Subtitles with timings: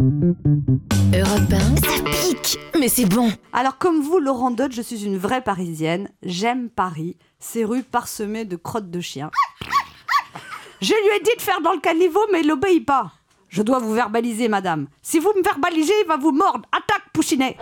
[0.00, 3.30] Europe 1, ça pique, mais c'est bon.
[3.52, 6.08] Alors comme vous, Laurent Dodge, je suis une vraie Parisienne.
[6.24, 9.30] J'aime Paris, ses rues parsemées de crottes de chiens.
[10.80, 13.12] Je lui ai dit de faire dans le caniveau, mais il n'obéit pas.
[13.48, 14.88] Je dois vous verbaliser, madame.
[15.00, 16.68] Si vous me verbalisez, il va vous mordre.
[16.72, 17.56] Attaque, Pouchinet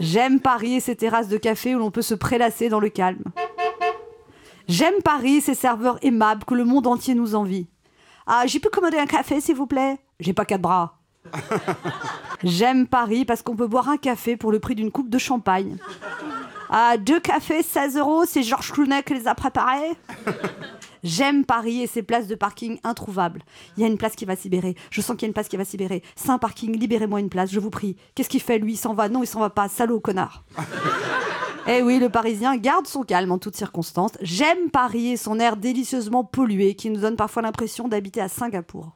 [0.00, 3.22] J'aime Paris et ses terrasses de café où l'on peut se prélasser dans le calme.
[4.66, 7.68] J'aime Paris et ses serveurs aimables que le monde entier nous envie.
[8.30, 10.98] Ah, j'ai pu commander un café, s'il vous plaît J'ai pas quatre bras.
[12.44, 15.78] J'aime Paris parce qu'on peut boire un café pour le prix d'une coupe de champagne.
[16.68, 19.96] Ah, deux cafés, 16 euros, c'est Georges Clooney qui les a préparés
[21.02, 23.42] J'aime Paris et ses places de parking introuvables.
[23.76, 24.50] Il y a une place qui va s'y
[24.90, 25.78] Je sens qu'il y a une place qui va s'y
[26.14, 27.96] C'est un parking, libérez-moi une place, je vous prie.
[28.14, 28.74] Qu'est-ce qu'il fait, lui?
[28.74, 29.08] Il s'en va?
[29.08, 29.68] Non, il s'en va pas.
[29.68, 30.44] Salaud, connard.
[31.70, 34.12] Eh oui, le Parisien garde son calme en toutes circonstances.
[34.22, 38.92] J'aime Paris et son air délicieusement pollué qui nous donne parfois l'impression d'habiter à Singapour.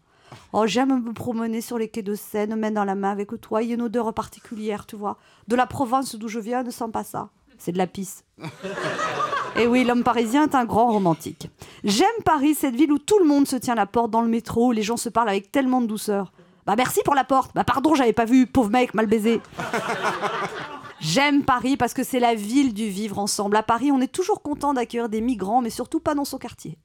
[0.54, 3.62] Oh, j'aime me promener sur les quais de Seine, main dans la main avec toi.
[3.62, 5.18] Il y a une odeur particulière, tu vois.
[5.48, 7.28] De la Provence d'où je viens, ne sent pas ça.
[7.58, 8.24] C'est de la pisse.
[9.56, 11.50] Et oui, l'homme parisien est un grand romantique.
[11.84, 14.68] J'aime Paris, cette ville où tout le monde se tient la porte dans le métro,
[14.68, 16.32] où les gens se parlent avec tellement de douceur.
[16.64, 17.52] Bah merci pour la porte.
[17.54, 19.42] Bah pardon, j'avais pas vu, pauvre mec, mal baisé.
[21.02, 23.56] J'aime Paris parce que c'est la ville du vivre ensemble.
[23.56, 26.78] À Paris, on est toujours content d'accueillir des migrants, mais surtout pas dans son quartier.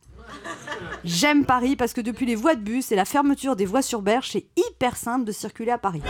[1.04, 4.02] J'aime Paris parce que depuis les voies de bus et la fermeture des voies sur
[4.02, 6.02] berge, c'est hyper simple de circuler à Paris.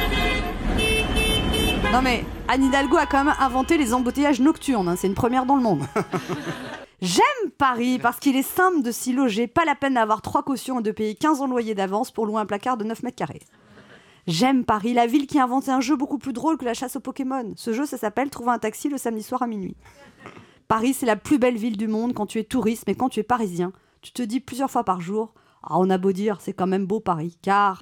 [1.92, 4.96] Non mais Anne Hidalgo a quand même inventé les embouteillages nocturnes, hein.
[4.98, 5.84] c'est une première dans le monde.
[7.02, 10.80] J'aime Paris parce qu'il est simple de s'y loger, pas la peine d'avoir trois cautions
[10.80, 13.18] et de payer 15 ans de loyer d'avance pour louer un placard de 9 mètres
[13.18, 13.42] carrés.
[14.28, 16.98] J'aime Paris, la ville qui a inventé un jeu beaucoup plus drôle que la chasse
[16.98, 17.54] aux Pokémon.
[17.56, 19.78] Ce jeu, ça s'appelle Trouver un taxi le samedi soir à minuit.
[20.68, 23.22] Paris, c'est la plus belle ville du monde quand tu es touriste, mais quand tu
[23.22, 25.34] es parisien, tu te dis plusieurs fois par jour
[25.64, 27.82] Ah, on a beau dire, c'est quand même beau Paris, car.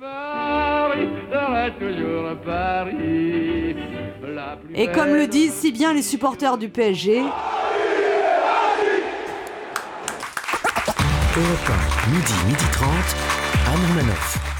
[4.75, 7.21] Et comme le disent si bien les supporters du PSG.
[11.37, 11.71] Europe
[12.07, 12.89] 1, midi, midi 30,
[13.67, 14.54] Anne Romanoff.